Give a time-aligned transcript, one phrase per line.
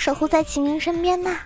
[0.00, 1.36] 守护在启明身边呢。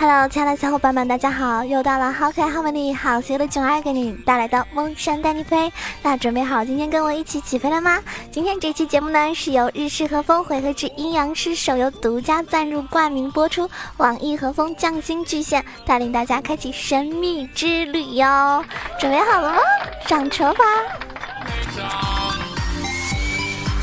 [0.00, 1.64] Hello，亲爱的小伙伴们，大家好！
[1.64, 5.72] 又到了好可爱、好美丽、好邪恶的囧儿给你带来的梦山带你飞。
[6.04, 7.98] 那准备好今天跟我一起起飞了吗？
[8.30, 18.64] 今天这期节目呢是由日式和风回合制阴阳师手游独家赞助冠名播出，网易和风匠心巨献，带领大家开启神秘之旅哟！
[19.00, 19.58] 准备好了吗？
[20.06, 20.64] 上车吧！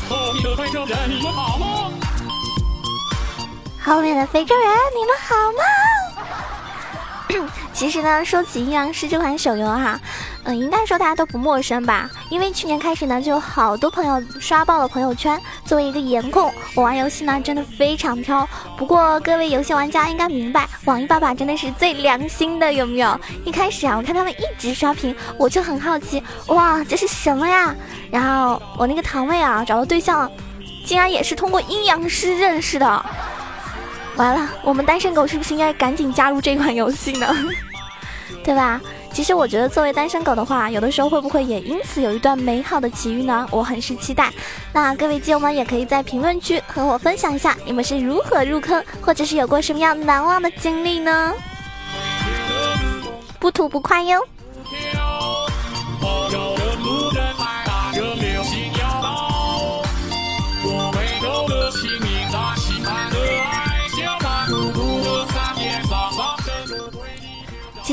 [0.08, 1.92] 后面的非洲人，你们好吗？
[3.84, 5.62] 后面的非洲人，你们好吗？
[7.76, 10.00] 其实呢，说起阴阳师这款手游哈，
[10.44, 12.08] 嗯，应该说大家都不陌生吧？
[12.30, 15.38] 因为去年开始呢，就有好多朋友刷爆了朋友圈。
[15.66, 18.48] 作为一个颜控，我玩游戏呢真的非常挑。
[18.78, 23.20] 不过各位游戏玩家应该明白，网易爸爸真的是最良心的，有没有？
[23.44, 27.74] 一开始啊，我看他们一直刷屏，我就很好奇，哇，这是什么呀？
[28.10, 30.30] 然后我那个堂妹啊，找到对象，
[30.86, 33.06] 竟然也是通过阴阳师认识的。
[34.16, 37.26] 完了，我们单身狗是不是应该赶紧加入这款游戏呢？
[38.42, 38.80] 对吧？
[39.12, 43.46] 其实我觉得作为单身狗的话，有的时候会不会也因此有一段美好的奇遇呢？
[43.50, 44.30] 我很是期待。
[44.72, 51.32] 那各位基友们也可以在评论区和我分享一下，你们是如何入坑，或者是有过什么样难忘的经历呢？
[53.38, 54.20] 不吐不快哟。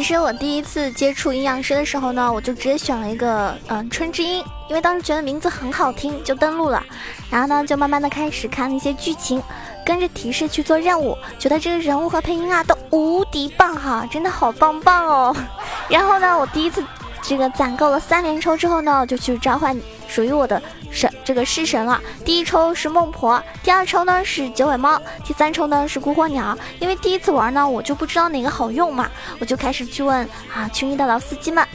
[0.04, 6.84] 其实我第一次接触阴阳师的时候呢，我就直接选了一个嗯春之音，因为当时觉得名字很好听，就登录了。
[7.32, 9.42] 然后呢，就慢慢的开始看那些剧情，
[9.86, 15.34] 跟着提示去做任务，觉得这个人物和配音啊都无敌棒哈，真的好棒棒哦。
[15.88, 16.84] 然后呢，我第一次
[17.22, 19.74] 这个攒够了三连抽之后呢，就去召唤
[20.10, 20.62] 属于我的。
[20.92, 26.58] 神这个式神了，第一抽是孟婆，第二抽呢是九尾猫，第三抽呢是孤火鸟。
[26.80, 31.66] 因为第一次玩呢，我就不知道哪个好用嘛，我就开始去问啊群里的老司机们，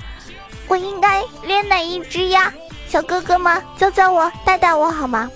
[0.66, 2.52] 我应该练哪一只呀？
[2.86, 5.30] 小哥哥们教教我，带带我好吗？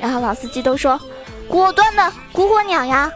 [0.00, 1.00] 然后老司机都说，
[1.46, 3.10] 果断的孤火鸟呀。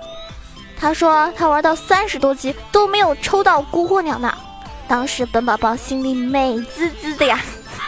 [0.78, 4.36] 他说他玩到三十多级都没有抽到孤火鸟呢，
[4.88, 7.41] 当时本宝宝心里美滋滋的呀。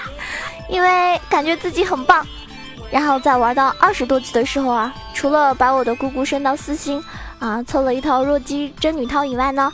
[0.70, 2.26] 因为感觉自己很棒，
[2.90, 7.02] 然后在玩到二十多级的时候啊，除了把我的姑姑升到四星，
[7.38, 9.72] 啊，凑了一套弱鸡真女套以外呢，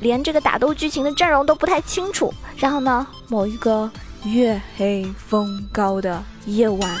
[0.00, 2.32] 连这个打斗剧情的阵容都不太清楚。
[2.56, 3.90] 然后呢，某一个
[4.24, 6.96] 月黑风高的夜晚，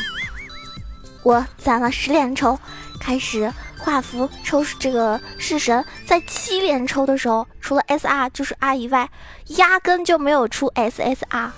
[1.22, 2.56] 我攒了十连抽，
[3.00, 9.10] 开始画符抽这个式神，在七连抽的时候，除了 SR 就是 R 以外，
[9.56, 11.50] 压根就没有出 SSR。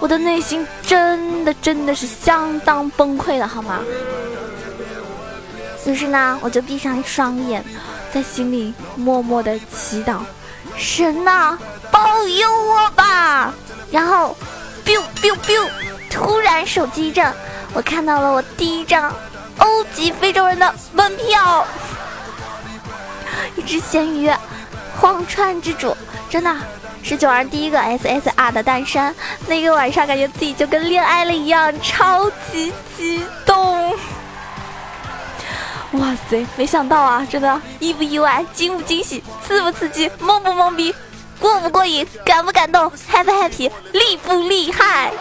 [0.00, 3.80] 我的内心真的真的是相当崩溃的，好吗？
[5.86, 7.64] 于是呢，我就闭上双眼，
[8.12, 10.18] 在心里默默的祈祷：
[10.76, 11.56] 神呐，
[11.90, 13.52] 保佑我吧！
[13.90, 14.36] 然后
[14.84, 15.68] ，biu biu biu，
[16.10, 17.32] 突然手机一震，
[17.72, 19.14] 我看到了我第一张
[19.58, 21.64] 欧级非洲人的门票，
[23.54, 24.30] 一只咸鱼，
[25.00, 25.96] 荒川之主，
[26.28, 26.54] 真的。
[27.02, 29.14] 是九儿第一个 SSR 的诞生，
[29.46, 33.94] 那个晚上感觉自己就跟恋爱了一样，超级激动。
[35.92, 40.92] 哇塞，没想到啊，真的意不意外，惊不惊喜，刺不刺激，懵不懵逼，
[41.38, 45.12] 过不过瘾，感不感动，happy happy，厉不厉害？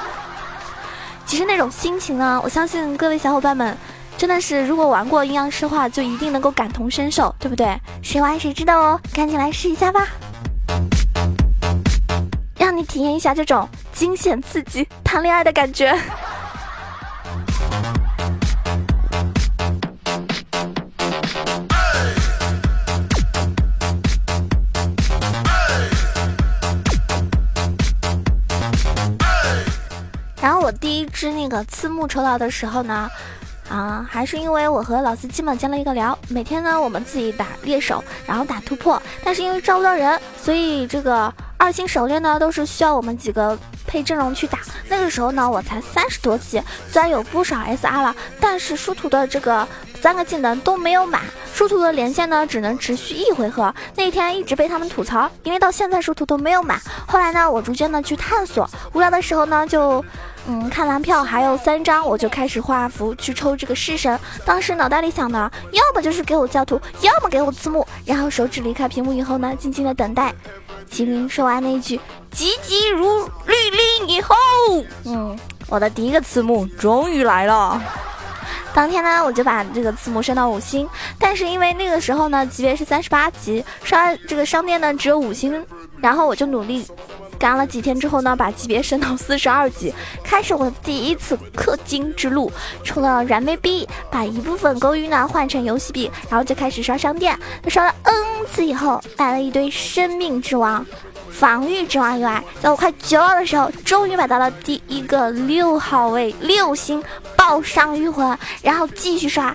[1.28, 3.78] 其实那种心情呢，我相信各位小伙伴们
[4.18, 7.80] 真的是，如果玩过阴阳师的话，就一定能够感同身受，对不对？
[8.02, 10.08] 谁玩谁知道哦，赶紧来试一下吧。
[12.76, 15.98] 你体验一下这种惊险刺激谈恋爱的感觉。
[30.42, 33.10] 然后我第一只那个刺木抽到的时候呢，
[33.70, 41.34] 啊，还是因为我和老司机们建了一个聊，每天呢我们自己打猎手，然后打突破，但是因为招不到人，所以这个。
[41.66, 43.58] 二星狩猎呢，都是需要我们几个
[43.88, 44.60] 配阵容去打。
[44.88, 49.68] 那个时候呢，我才三十多级，虽然有不少 SR 了，但是殊途的这个
[50.00, 51.24] 三个技能都没有满，
[51.56, 53.74] 殊途的连线呢只能持续一回合。
[53.96, 56.80] 那天一直被他们吐槽，因为到现在殊途都没有满。
[57.08, 60.06] 后来呢，我逐渐的去探索，无聊的时候呢就。
[60.48, 64.20] 嗯，看完票还有三张，我就开始画符去抽这个式神。
[64.46, 67.84] 当时脑袋里想的，要么就是给我教徒，要么给我字幕。
[68.06, 70.32] 然后手指离开屏幕以后呢，静静的等待。
[70.90, 72.00] 齐明说完那句
[72.32, 73.54] 急急如律
[74.00, 74.36] 令以后，
[75.06, 75.38] 嗯，
[75.68, 77.82] 我的第一个字幕终于来了。
[78.74, 80.88] 当天呢，我就把这个字幕升到五星，
[81.18, 85.66] 但是因为那个时候呢，级别是三十八级，刷这个商店呢只有五星，
[86.02, 86.86] 然后我就努力
[87.38, 89.94] 干了几天之后呢，把级别升到四十二级，
[90.24, 92.52] 开始我的第一次氪金之路，
[92.84, 97.38] 充了软妹币，把一部分勾玉呢换成游戏币，然后就开始刷商店，
[97.68, 100.86] 刷了 N 次以后，买了一堆生命之王。
[101.32, 107.04] 防御之王以外，在我快绝望的时候，终于买到了第一个六号位六星
[107.36, 109.54] 爆伤御魂，然后继续刷。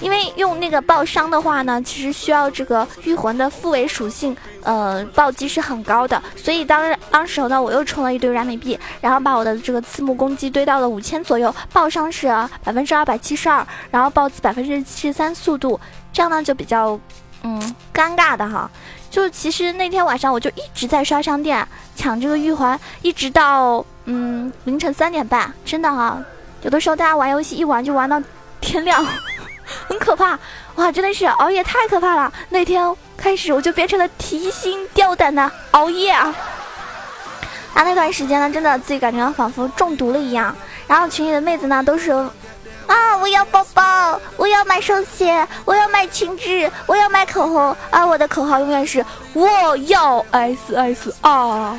[0.00, 6.22] 因为用那个爆伤的话呢，其实需要这个御魂的复位属性，呃，暴击是很高的。
[6.36, 12.28] 所以当当时呢，我又充了一堆软美币，然后把我的这个刺木攻击堆到了五千左右，爆伤是
[12.62, 15.78] 百分之二百七十二，然后暴击百分之七十三速度，
[16.12, 16.98] 这样呢就比较
[17.42, 18.70] 嗯尴尬的哈。
[19.10, 21.66] 就其实那天晚上我就一直在刷商店
[21.96, 26.22] 抢这个玉环，一直到嗯凌晨三点半，真的哈，
[26.62, 28.22] 有的时候大家玩游戏一玩就玩到
[28.60, 29.04] 天亮，
[29.88, 30.38] 很可怕
[30.76, 30.90] 哇！
[30.90, 32.32] 真的是熬夜太可怕了。
[32.48, 36.34] 那天开始我就变成了提心吊胆的熬夜啊。
[37.74, 40.54] 那那段时间呢，真的自己感觉仿佛中毒了一样。
[40.86, 42.12] 然后群里的妹子呢都是。
[42.86, 43.14] 啊！
[43.18, 47.76] 我要包包，我要买手鞋，我要买裙子，我要买口红。
[47.90, 48.06] 啊！
[48.06, 49.04] 我的口号永远是
[49.34, 51.76] 我要 S S R。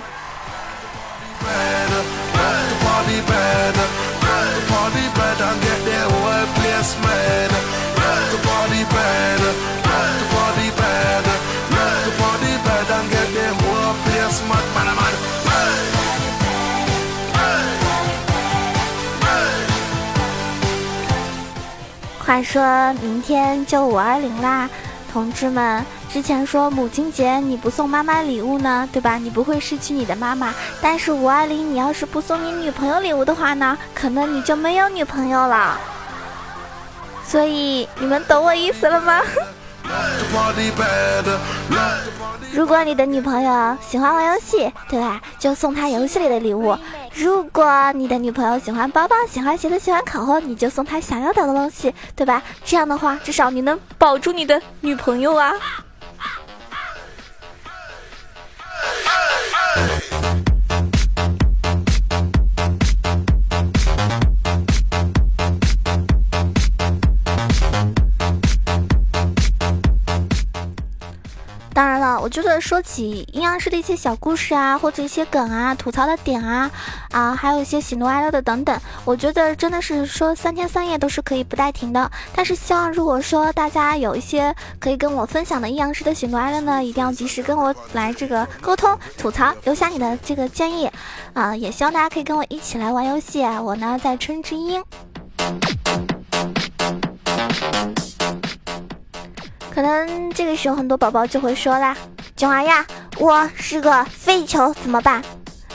[22.19, 24.69] 话说明天就五二零啦，
[25.11, 25.83] 同志们，
[26.13, 29.17] 之前说母亲节你不送妈妈礼物呢，对吧？
[29.17, 30.53] 你不会失去你的妈妈。
[30.79, 35.79] 但是五二零你要是不送你女朋友礼物的话呢，可能你就没有女朋友了。
[37.29, 39.21] 所以你们懂我意思了吗？
[42.51, 45.21] 如果你的女朋友喜欢玩游戏，对吧？
[45.37, 46.75] 就送她游戏里的礼物。
[47.13, 52.41] 如果你的女朋友喜欢包包、喜欢鞋子、喜欢口红，你就送她想要的东西，对吧？
[52.65, 55.53] 这样的话，至少你能保住你的女朋友啊。
[72.21, 76.69] 我觉得说起阴阳师的一些小故事啊，或者一些梗啊、吐槽的点啊，
[77.11, 82.11] 啊，还有一些喜怒哀乐的等等，我觉得真的是说三天三夜都是可以不带停的。
[82.35, 90.89] 但是希望如果说大家有一些可以跟我分享的阴阳师的喜怒哀乐呢，一定要及时跟我来这个沟通吐槽，留下你的这个建议
[91.33, 93.43] 啊，也希望大家可以跟我一起来玩游戏。
[93.43, 94.83] 我呢在春之音。
[99.79, 101.95] 可能这个时候很多宝宝就会说啦
[102.35, 102.85] ：“囧儿呀，
[103.17, 105.23] 我是个废球怎么办？”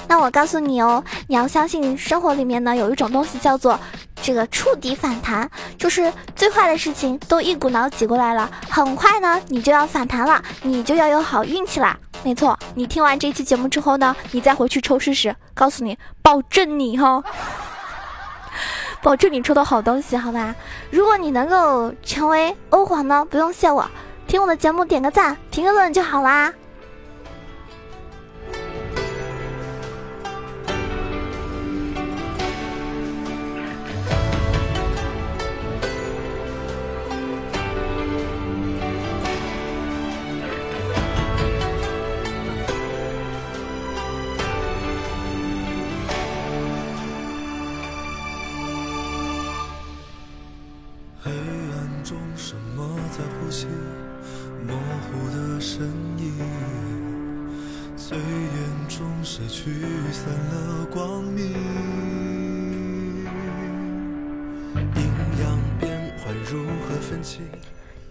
[0.06, 3.80] 那我告诉你哦，你要相信生活里面呢有一种东西叫做
[4.20, 11.98] 这个触底反弹，就是最坏的事情都一股脑挤过来了，很快呢你就要反弹了，你就要有好运气啦。
[12.22, 17.24] 没错，你听完这期节目之后呢，你再回去抽试试，告诉你，保证你哈。
[19.04, 20.56] 保证你抽到好东西，好吧？
[20.90, 23.86] 如果你能够成为欧皇呢，不用谢我，
[24.26, 26.50] 听我的节目点个赞，评个论就好啦。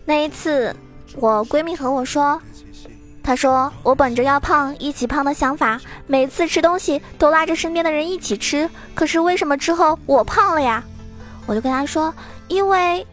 [0.05, 0.75] 那一次，
[1.15, 2.41] 我闺蜜和我说，
[3.23, 8.69] 她说我本着要胖一起胖的想法，每次吃东西都拉着身边的人一起吃。
[8.93, 10.83] 可是为什么之后我胖了呀？
[11.45, 12.13] 我就跟她说，
[12.47, 13.05] 因为，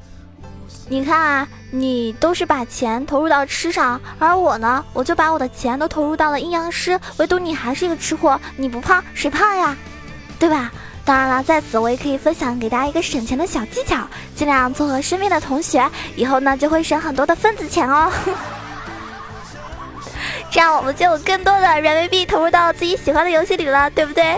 [0.88, 9.76] 你看啊，你都是把钱投入到吃上，而我呢，我就把我的钱都投入到了阴阳师，唯独你还是一个吃货，你不胖谁胖呀？
[10.38, 10.70] 对吧？
[11.04, 18.10] 当然了，在此我也可以分享给大家一个省钱的小技巧，尽量撮合身边的同学，以后呢就会省很多的份子钱哦。
[20.50, 24.36] 这样我们就有更多的软妹币投入到自己喜欢的游戏里了，对不对？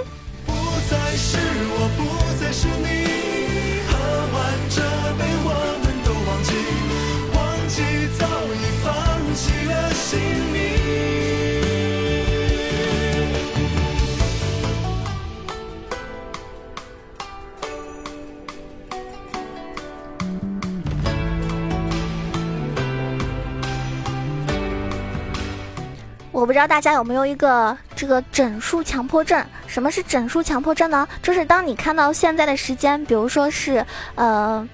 [26.33, 29.45] 我不知道大家有没有一个这个整数强迫症？
[29.67, 31.07] 什么是整数强迫症呢？
[31.23, 33.85] 就是当你看到现在的时间，比如说是
[34.15, 34.67] 呃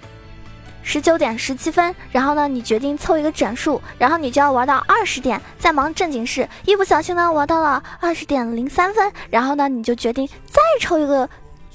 [0.85, 11.29] 十九点十七分，然后呢你决定凑一个整数，然后你就要玩到二十点，再忙正经事，一不小心呢玩到了二十点零三分，然后呢你就决定再抽一个。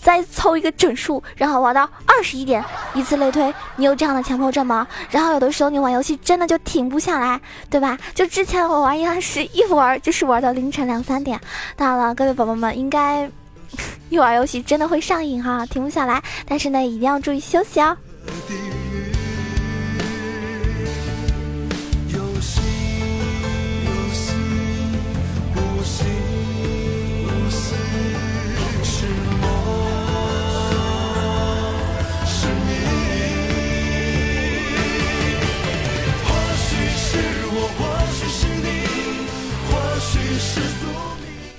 [0.04, 3.52] 再凑一个整数，然后玩到二十一点，以此类推。
[3.78, 4.86] 你有这样的强迫症吗？
[5.10, 7.98] 然后有的时候你玩游戏真的就停不下来，对吧？
[8.14, 11.40] 就之前我玩阴阳师，一玩就是玩到凌晨两三点。
[11.78, 13.30] 当然了，各位宝宝们应该
[14.10, 16.22] 一玩游戏真的会上瘾哈，停不下来。
[16.46, 17.98] 但是呢，一定要注意休息哦。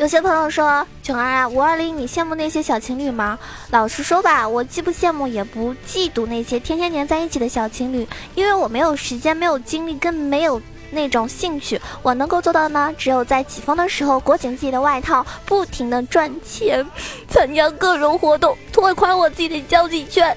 [0.04, 3.38] 有些朋友说：“囧儿啊，五二零，你羡慕那些小情侣吗？”
[3.73, 11.80] 老实说吧，我既不羡慕，也不嫉妒那些天天黏在一起的小情侣，因为我没有时间，没有精力，更没有那种兴趣。
[12.02, 16.87] 我能够做到的呢，只有在起风的时候裹紧自己的外套，不停的赚钱，
[17.26, 20.37] 参加各种活动，拓宽我自己的交际圈，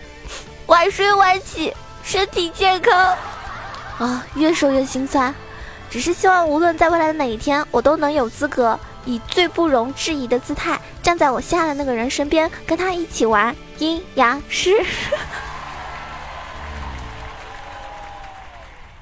[0.67, 1.73] 晚睡晚起，
[2.05, 3.13] 身体健康。
[3.97, 5.35] 啊，越说越心酸，
[5.89, 8.79] 只是希望无论在未来的哪一天，我都能有资格。
[9.07, 14.85] 以最不容置疑的姿态站在我心爱的那个人身边，跟他一起玩阴阳师。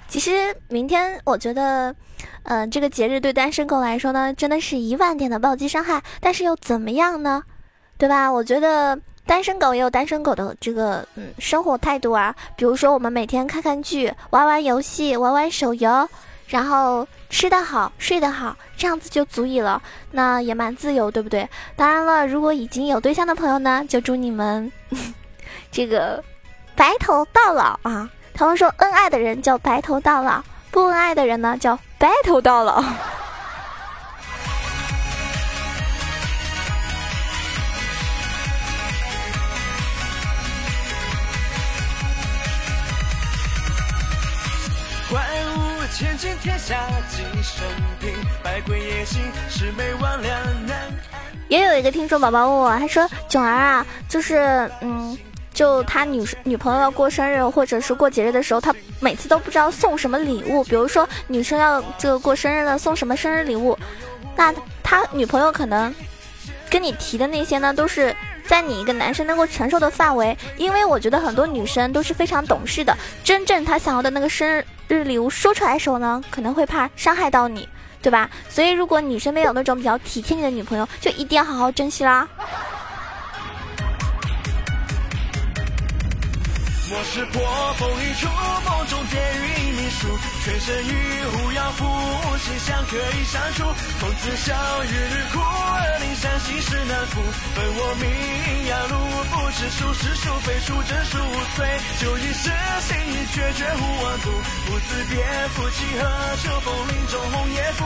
[0.07, 1.93] 其实明天我觉得，
[2.43, 6.01] 嗯，这个节日对单身狗来说呢，真的是一万点的暴击伤害。
[6.21, 7.43] 但是又怎么样呢？
[7.97, 8.31] 对吧？
[8.31, 12.33] 我觉得单身狗也有单身狗的这个嗯生活态度啊。
[12.55, 16.07] 比如说，我们每天看看剧，玩玩游戏，玩玩手游。
[16.47, 21.47] 然后吃得好，睡得好，这样子就足以了，那也蛮自由，对不对？
[21.75, 24.71] 当然了，如果已经有对象的朋友呢， 就祝你们
[25.71, 26.23] 这个
[26.75, 28.09] 白头到老啊！
[28.33, 32.83] 他们说恩爱的人叫白头到老，不恩爱的人呢叫白头到老。
[45.97, 46.89] 千金天下
[47.41, 47.65] 生
[48.01, 50.27] 平，百鬼夜行，魑魅魍魉
[50.67, 50.75] 难。
[51.47, 55.17] 也有一个听众宝宝问我，他说：“囧儿啊，就是嗯，
[55.53, 60.65] 就他女女朋友要过生日或者是过节日的时候，他每次都不知道送什么礼物。
[60.65, 63.79] 比如说女生要这个过生日了，送什么生日礼物？
[64.35, 65.95] 那他女朋友可能
[66.69, 68.13] 跟你提的那些呢，都是。”
[68.47, 72.95] 在你一个男生能够承受的范围，因为我觉得很多女生都是非常懂事的。
[73.23, 77.67] 真正她想要的那个生日礼物说出来的时候呢，可能会怕伤害到你，
[78.01, 78.29] 对吧？
[78.49, 82.27] 所以如果你身边有那种比较体贴你的女朋友，就一定要好好珍惜啦。
[86.87, 87.41] 我是破
[87.77, 88.94] 风一出，梦中
[89.95, 91.85] 电云秘书，全身与狐妖夫，
[92.37, 93.63] 心相可以相处。
[93.99, 97.21] 孔子笑日日苦，而灵山心事难负。
[97.55, 98.95] 问我名阳路，
[99.31, 101.17] 不知孰是孰非，孰真孰
[101.59, 101.79] 伪。
[102.01, 104.31] 就一世心意，决绝无忘度。
[104.65, 106.03] 不自别，夫妻何
[106.37, 107.85] 秋风林中红叶枯。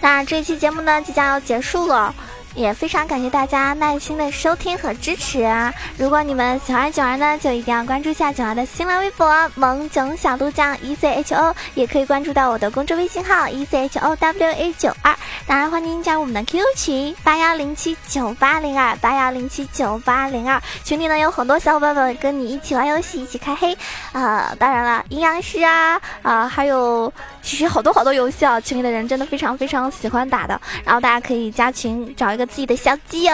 [0.00, 2.14] 那这期节目呢，即将要结束了。
[2.54, 5.72] 也非常感谢大家耐心的收听和支持啊！
[5.96, 15.16] 如果你们喜欢九儿呢，就一定要关注一下九儿的新浪微博“萌囧小鹿酱 E C H O”，也可以关注到我的公众微信号 “E C H O W A 九二”。
[15.46, 23.76] 当然，欢迎加入我们的 QQ 群八幺零七九八零二八幺零七九八零二，群里呢有很多小伙伴们跟你一起玩游戏，一起开黑
[24.12, 24.54] 啊！
[24.58, 27.12] 当然了，阴阳师啊啊，还有
[27.42, 32.46] 其实好多好多游戏啊，群里的人真的非常非常喜欢打的，然后大家可以加群找一个。
[32.52, 33.32] 自己的小基友，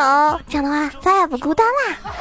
[0.48, 2.12] 这样的话再也不孤单啦。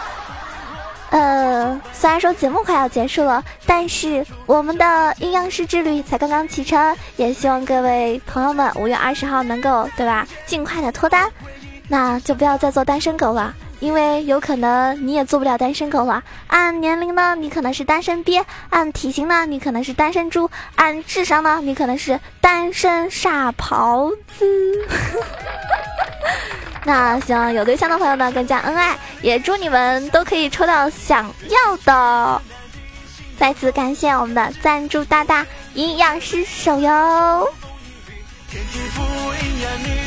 [1.12, 10.28] 呃，虽然说节目快要结束了，但是我们的阴阳师之旅才刚刚启程，也希望各位朋友们五月二十号能够，对吧？
[10.48, 11.32] 尽快的脱单，
[11.88, 13.54] 那就不要再做单身狗了。
[13.80, 16.24] 因为有可能你也做不了单身狗了。
[16.48, 24.46] 按年龄呢，你可能是单身鳖；按体型呢，你可能是单身猪；按智商呢，你可能是单身傻狍子。
[26.84, 32.42] 那希望有对象的朋友呢，更加恩爱，也祝你们都可以抽到想要的。
[33.38, 37.48] 再次感谢我们的赞助大大营养师手游。
[38.50, 39.04] 天之父，
[39.44, 39.86] 阴阳女，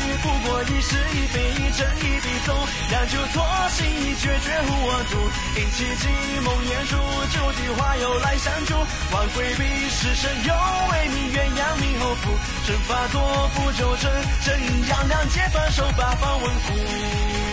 [0.67, 2.55] 一时一飞一针一笔纵，
[2.89, 5.17] 两酒错心意，决绝无我主。
[5.59, 6.07] 因奇迹
[6.43, 6.95] 梦魇出，
[7.33, 8.75] 九地花又来相助。
[9.11, 10.53] 万回避是神又
[10.91, 12.31] 为你鸳鸯命后福，
[12.67, 14.11] 阵法作符咒阵，
[14.45, 17.50] 真阴阳两界反手八方稳固。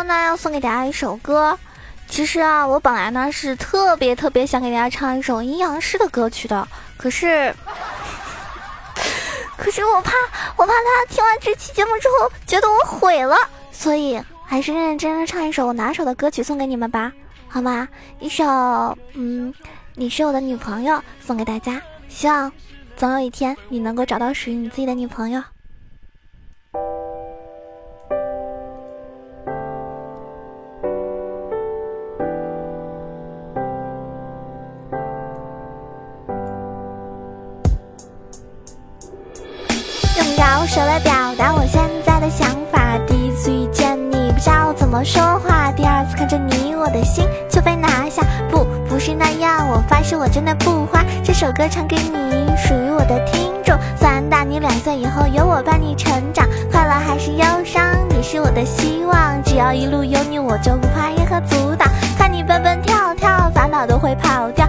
[0.00, 1.58] 后呢，要送给大家一首歌。
[2.08, 6.66] 其实啊，我本来呢是特别特别想给大家唱一首阴阳师的歌曲的，
[6.96, 7.54] 可是，
[9.58, 10.12] 可是我怕，
[10.56, 13.36] 我怕他听完这期节目之后觉得我毁了，
[13.70, 17.12] 所以还是认认真真唱一首我拿手的歌曲送给你们吧，
[17.46, 17.86] 好吗？
[18.20, 18.42] 一首，
[19.12, 19.52] 嗯，
[19.94, 21.80] 你是我的女朋友，送给大家。
[22.08, 22.50] 希望
[22.96, 25.42] 总有一天你能够找到属于你自己的女朋友。
[40.70, 42.96] 手来表达我现在的想法。
[43.04, 45.72] 第一次遇见你，不知道怎么说话。
[45.72, 48.22] 第二次看着你，我的心就被拿下。
[48.48, 51.04] 不，不是那样，我发誓我真的不花。
[51.24, 53.76] 这首歌唱给你，属于我的听众。
[53.98, 56.46] 虽然大你两岁，以后有我伴你成长。
[56.70, 59.42] 快乐还是忧伤，你是我的希望。
[59.42, 61.88] 只要一路有你，我就不怕任何阻挡。
[62.16, 64.59] 看你蹦蹦跳跳，烦恼都会跑掉。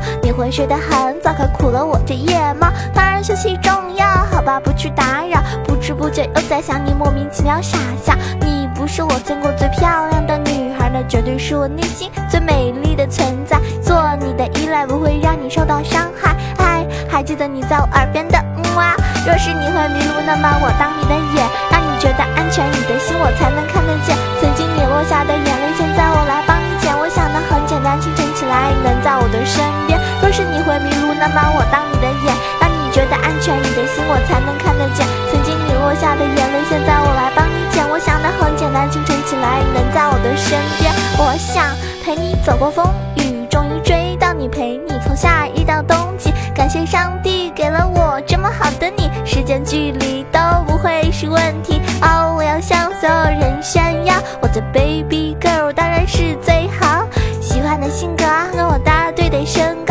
[0.41, 2.67] 我睡得很早，可苦了我这夜猫。
[2.95, 5.39] 当然休息重要，好吧，不去打扰。
[5.63, 8.15] 不知不觉又在想你，莫名其妙傻笑。
[8.41, 13.61] 你不是我见过最漂亮的女孩，那绝对是我内心最美丽的存在。
[13.83, 16.35] 做你的依赖不会让你受到伤害。
[16.57, 18.95] 哎还记得你在我耳边的嗯啊。
[19.23, 24.17] 若是你会迷路，那么我当你的眼，让你觉得安全，你的心我才能看得见。
[24.41, 26.89] 曾经你落下的眼泪，现在我来帮你捡。
[26.97, 30.01] 我想的很简单，清晨起来你能在我的身边。
[30.31, 35.05] 是你会迷路，那么我当你的眼，让你觉得安全，你的心我才能看得见。
[35.29, 37.83] 曾经你落下的眼泪，现在我来帮你捡。
[37.89, 40.93] 我想的很简单，清晨起来能在我的身边。
[41.17, 42.85] 我想陪你走过风
[43.17, 46.31] 雨，终于追到你，陪你从夏日到冬季。
[46.55, 51.81] 感谢上帝给了我这么好的你，时间距离都不会是问题。
[52.01, 57.05] 哦，我要向所有人炫耀，我的 baby girl 当然是最好。
[57.41, 59.90] 喜欢的性格和我搭对的身高，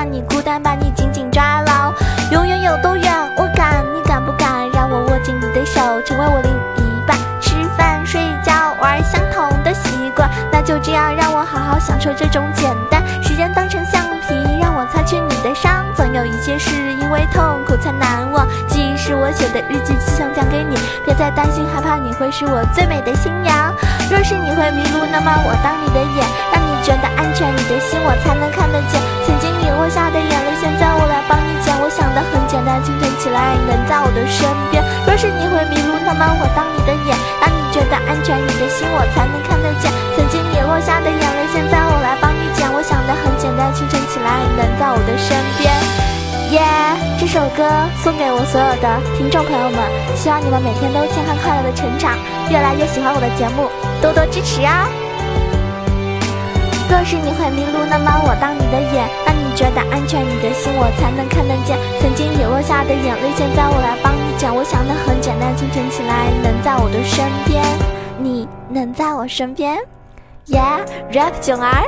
[0.00, 1.92] 让你孤单，把你紧紧抓牢。
[2.32, 4.66] 永远有多远，我敢，你敢不敢？
[4.72, 7.18] 让我握紧你的手，成为我另一半。
[7.38, 13.04] 吃饭、睡觉、玩相同的习惯，那就这样，让我好好享受这种简单。
[13.22, 15.84] 时间当成橡皮，让我擦去你的伤。
[15.94, 18.48] 总有一些事，因为痛苦才难忘。
[18.68, 20.78] 记忆是我写的日记，只想讲给你。
[21.04, 23.70] 别再担心害怕，你会是我最美的新娘。
[24.08, 29.00] 若是你会迷路，那么我当你的眼，让你觉得安全，你的心我才能看得见。
[29.26, 31.72] 曾经你落下的眼泪，现在我来帮你捡。
[31.80, 34.82] 我想的很简单，清晨起来能在我的身边。
[35.06, 39.92] 若是你会迷路，那么我当你的眼，让你觉得安全，你的心我才能看得见。
[40.16, 42.64] 曾经你落下的眼泪，现在我来帮你捡。
[42.72, 45.72] 我想的很简单，清晨起来能在我的身边。
[46.56, 46.60] 耶，
[47.20, 47.62] 这首歌
[48.02, 49.78] 送给我所有的听众朋友们，
[50.16, 52.18] 希望你们每天都健康快乐的成长，
[52.50, 53.70] 越来越喜欢我的节目，
[54.02, 54.88] 多多支持呀！
[56.90, 61.78] 若是你会迷路，那么我当你的眼，让你觉得安全，你的心我才能看得见。
[62.02, 64.50] 曾经你落下的眼泪，现在我来帮你捡。
[64.52, 67.62] 我想的很简单，清晨起来能在我的身边，
[68.18, 69.78] 你能在我身边。
[70.50, 71.86] Yeah，rap 囧儿。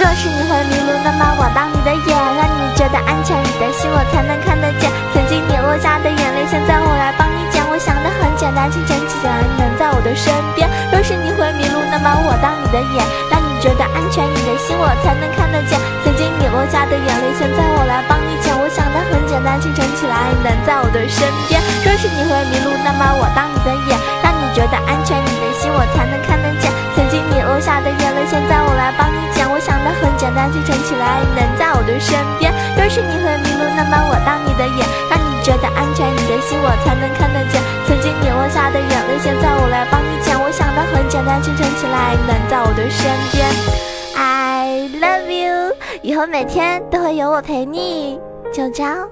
[0.00, 4.88] 若是你会迷路，那么我当你的眼，让你觉得安全，你的心我才能看得见。
[5.12, 7.60] 曾经你落下的眼泪，现在我来帮你捡。
[7.68, 10.66] 我想的很简单，清晨起来能在我的身边。
[10.90, 12.98] 若是你会迷路，那么我当你的眼，
[13.30, 15.78] 让你觉得安全，你的心我才能看得见。
[16.04, 18.54] 曾经你落下的眼泪，现在我来帮你捡。
[18.54, 21.58] 我想的很简单，清晨起来能在我的身边。
[21.82, 26.70] 若是你会迷路，那么我当你的眼，让你觉得安全，你的心我才能看得见。
[26.94, 29.42] 曾经你落下的眼泪，现在我来帮你捡。
[29.50, 32.54] 我想的很简单，清晨起来能在我的身边。
[32.78, 37.58] 若是你会迷路，那么我当你的眼，让你觉得安全，你的心我才能看得见。
[37.86, 40.38] 曾经你落下的眼泪，现在我来帮你捡。
[40.38, 43.48] 我想的很简单清晨起来，能在我的身边。
[44.14, 48.20] I love you，以后每天都会有我陪你，
[48.52, 49.08] 就这样。